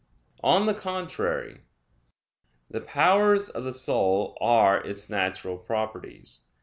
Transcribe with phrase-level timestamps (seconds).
[0.43, 1.61] On the contrary,
[2.71, 6.45] The powers of the soul are its natural properties.